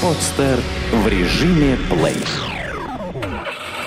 [0.00, 0.60] Подстер
[0.92, 2.14] в режиме плей.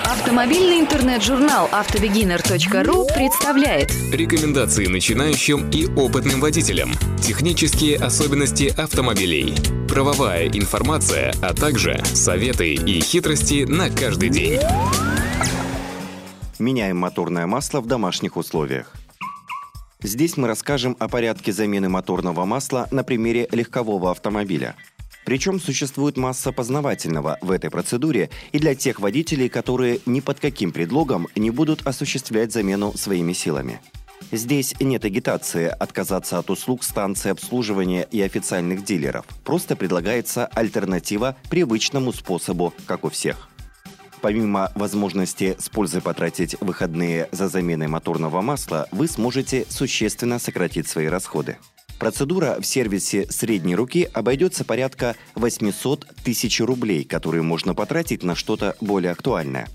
[0.03, 6.91] Автомобильный интернет-журнал автобегинер.ру представляет Рекомендации начинающим и опытным водителям.
[7.21, 9.55] Технические особенности автомобилей.
[9.87, 14.59] Правовая информация, а также советы и хитрости на каждый день.
[16.59, 18.91] Меняем моторное масло в домашних условиях.
[20.03, 24.75] Здесь мы расскажем о порядке замены моторного масла на примере легкового автомобиля–
[25.25, 30.71] причем существует масса познавательного в этой процедуре и для тех водителей, которые ни под каким
[30.71, 33.79] предлогом не будут осуществлять замену своими силами.
[34.31, 39.25] Здесь нет агитации отказаться от услуг станции обслуживания и официальных дилеров.
[39.43, 43.49] Просто предлагается альтернатива привычному способу, как у всех.
[44.21, 51.07] Помимо возможности с пользой потратить выходные за заменой моторного масла, вы сможете существенно сократить свои
[51.07, 51.57] расходы.
[52.01, 58.75] Процедура в сервисе средней руки обойдется порядка 800 тысяч рублей, которые можно потратить на что-то
[58.81, 59.69] более актуальное.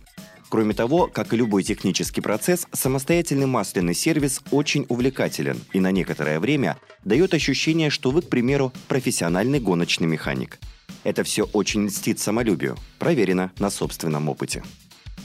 [0.49, 6.41] Кроме того, как и любой технический процесс, самостоятельный масляный сервис очень увлекателен и на некоторое
[6.41, 10.59] время дает ощущение, что вы, к примеру, профессиональный гоночный механик.
[11.05, 14.65] Это все очень льстит самолюбию, проверено на собственном опыте.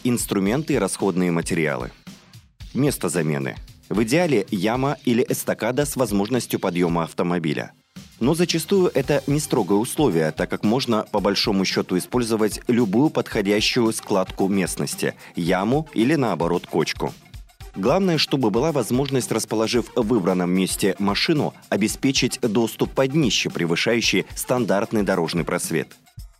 [0.04, 1.90] Инструменты и расходные материалы.
[2.76, 3.56] Место замены–
[3.92, 7.74] в идеале яма или эстакада с возможностью подъема автомобиля.
[8.20, 13.92] Но зачастую это не строгое условие, так как можно по большому счету использовать любую подходящую
[13.94, 17.14] складку местности– яму или наоборот кочку.
[17.76, 25.04] Главное, чтобы была возможность, расположив в выбранном месте машину, обеспечить доступ под днище, превышающий стандартный
[25.04, 25.88] дорожный просвет.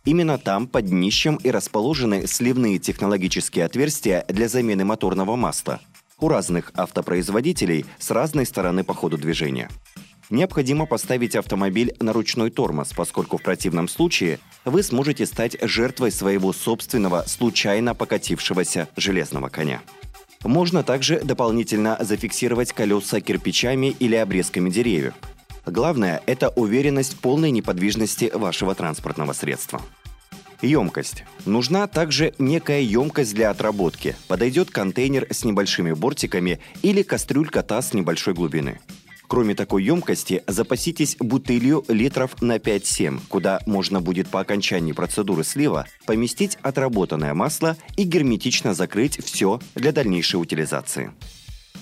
[0.04, 5.80] Именно там, под днищем, и расположены сливные технологические отверстия для замены моторного масла–
[6.22, 9.68] у разных автопроизводителей с разной стороны по ходу движения.
[10.30, 16.54] Необходимо поставить автомобиль на ручной тормоз, поскольку в противном случае вы сможете стать жертвой своего
[16.54, 19.82] собственного случайно покатившегося железного коня.
[20.42, 25.14] Можно также дополнительно зафиксировать колеса кирпичами или обрезками деревьев.
[25.66, 29.82] Главное– это уверенность полной неподвижности вашего транспортного средства.
[30.62, 31.24] Емкость.
[31.44, 34.14] Нужна также некая емкость для отработки.
[34.28, 38.80] Подойдет контейнер с небольшими бортиками или кастрюлька-таз небольшой глубины.
[39.26, 45.86] Кроме такой емкости, запаситесь бутылью литров на 5-7, куда можно будет по окончании процедуры слива
[46.06, 51.12] поместить отработанное масло и герметично закрыть все для дальнейшей утилизации.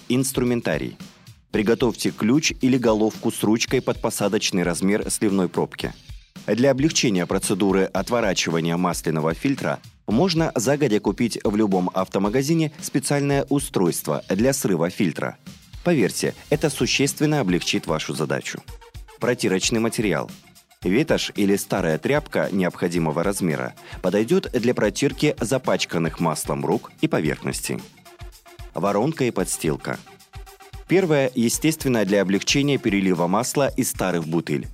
[0.08, 0.96] Инструментарий.
[1.50, 5.92] Приготовьте ключ или головку с ручкой под посадочный размер сливной пробки–
[6.55, 14.53] для облегчения процедуры отворачивания масляного фильтра можно загодя купить в любом автомагазине специальное устройство для
[14.53, 15.37] срыва фильтра.
[15.84, 18.62] Поверьте, это существенно облегчит вашу задачу.
[19.19, 20.31] Протирочный материал.
[20.83, 27.78] Ветошь или старая тряпка необходимого размера подойдет для протирки запачканных маслом рук и поверхностей.
[28.75, 29.99] Воронка и подстилка.
[30.88, 34.67] Первое, естественно, для облегчения перелива масла из старых бутыль.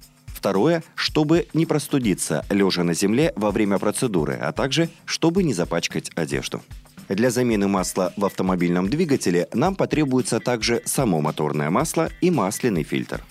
[0.47, 6.13] Второе, чтобы не простудиться, лежа на земле во время процедуры, а также, чтобы не запачкать
[6.15, 6.63] одежду.
[7.09, 13.25] Для замены масла в автомобильном двигателе нам потребуется также само моторное масло и масляный фильтр.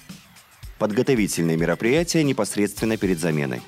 [0.77, 3.61] Подготовительные мероприятия непосредственно перед заменой.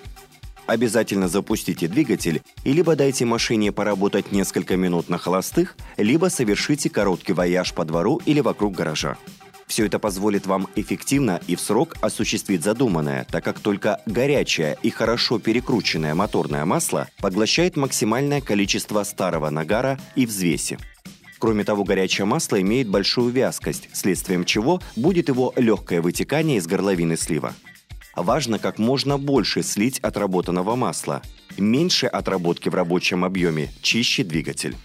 [0.66, 7.32] Обязательно запустите двигатель и либо дайте машине поработать несколько минут на холостых, либо совершите короткий
[7.32, 9.16] вояж по двору или вокруг гаража.
[9.68, 14.90] Все это позволит вам эффективно и в срок осуществить задуманное, так как только горячее и
[14.90, 20.78] хорошо перекрученное моторное масло поглощает максимальное количество старого нагара и взвеси.
[21.38, 27.18] Кроме того, горячее масло имеет большую вязкость, следствием чего будет его легкое вытекание из горловины
[27.18, 27.54] слива.
[28.16, 31.22] Важно как можно больше слить отработанного масла.
[31.58, 34.76] Меньше отработки в рабочем объеме, чище двигатель.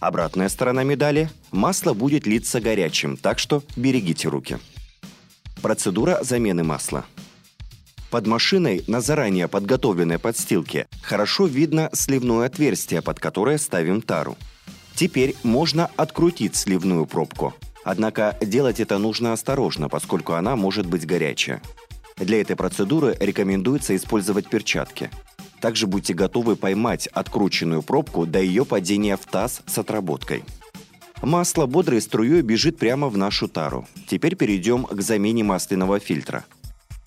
[0.00, 4.58] Обратная сторона медали– масло будет литься горячим, так что берегите руки.
[5.62, 7.06] Процедура замены масла.
[8.10, 14.36] Под машиной на заранее подготовленной подстилке хорошо видно сливное отверстие, под которое ставим тару.
[14.94, 17.54] Теперь можно открутить сливную пробку.
[17.82, 21.62] Однако делать это нужно осторожно, поскольку она может быть горячая.
[22.16, 25.10] Для этой процедуры рекомендуется использовать перчатки–
[25.60, 30.44] также будьте готовы поймать открученную пробку до ее падения в таз с отработкой.
[31.22, 33.86] Масло бодрой струей бежит прямо в нашу тару.
[34.06, 36.44] Теперь перейдем к замене масляного фильтра.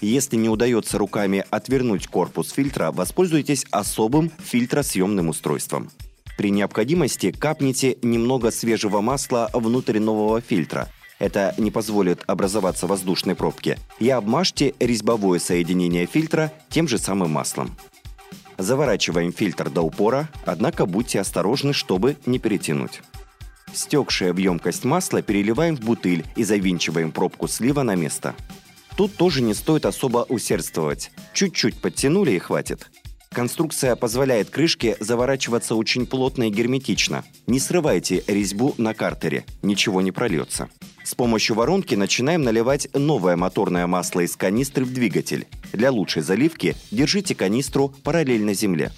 [0.01, 5.91] Если не удается руками отвернуть корпус фильтра, воспользуйтесь особым фильтросъемным устройством.
[6.37, 10.87] При необходимости капните немного свежего масла внутрь нового фильтра.
[11.19, 13.77] Это не позволит образоваться воздушной пробке.
[13.99, 17.75] И обмажьте резьбовое соединение фильтра тем же самым маслом.
[18.59, 23.01] Заворачиваем фильтр до упора, однако будьте осторожны, чтобы не перетянуть.
[23.73, 28.35] Стекшая в емкость масла переливаем в бутыль и завинчиваем пробку слива на место.
[28.97, 31.11] Тут тоже не стоит особо усердствовать.
[31.33, 32.91] Чуть-чуть подтянули и хватит.
[33.29, 37.23] Конструкция позволяет крышке заворачиваться очень плотно и герметично.
[37.47, 40.67] Не срывайте резьбу на картере, ничего не прольется.
[41.09, 45.47] С помощью воронки начинаем наливать новое моторное масло из канистры в двигатель.
[45.73, 48.91] Для лучшей заливки держите канистру параллельно земле.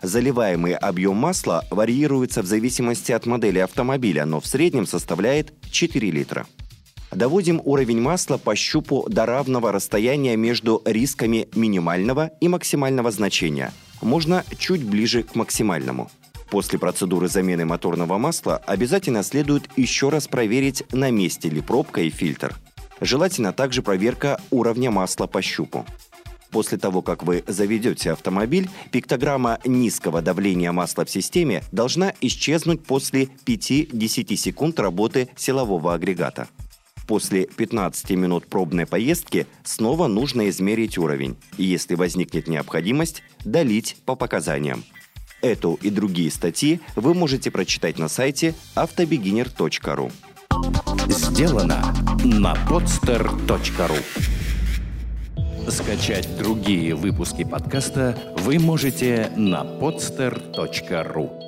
[0.00, 6.46] Заливаемый объем масла варьируется в зависимости от модели автомобиля, но в среднем составляет 4 литра.
[7.12, 13.70] Доводим уровень масла по щупу до равного расстояния между рисками минимального и максимального значения.
[14.00, 16.10] Можно чуть ближе к максимальному.
[16.54, 22.10] После процедуры замены моторного масла обязательно следует еще раз проверить, на месте ли пробка и
[22.10, 22.54] фильтр.
[23.00, 25.84] Желательно также проверка уровня масла по щупу.
[26.52, 33.24] После того, как вы заведете автомобиль, пиктограмма низкого давления масла в системе должна исчезнуть после
[33.46, 36.46] 5-10 секунд работы силового агрегата.
[37.08, 44.14] После 15 минут пробной поездки снова нужно измерить уровень и, если возникнет необходимость, долить по
[44.14, 44.84] показаниям.
[45.44, 50.10] Эту и другие статьи вы можете прочитать на сайте автобегинер.ру.
[51.06, 51.94] Сделано
[52.24, 53.98] на podster.ru
[55.70, 61.43] Скачать другие выпуски подкаста вы можете на podster.ru